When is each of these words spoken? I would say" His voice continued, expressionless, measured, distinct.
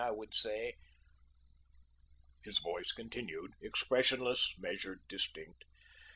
I 0.03 0.09
would 0.09 0.33
say" 0.33 0.73
His 2.43 2.57
voice 2.57 2.91
continued, 2.91 3.51
expressionless, 3.61 4.55
measured, 4.57 5.01
distinct. 5.07 5.63